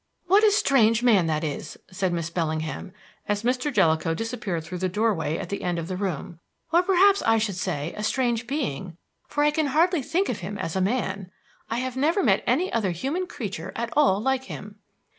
[0.25, 2.91] "What a strange man that is," said Miss Bellingham,
[3.27, 3.71] as Mr.
[3.71, 6.39] Jellicoe disappeared through the doorway at the end of the room,
[6.73, 10.57] "or perhaps I should say, a strange being, for I can hardly think of him
[10.57, 11.29] as a man.
[11.69, 14.79] I have never met any other human creature at all like him."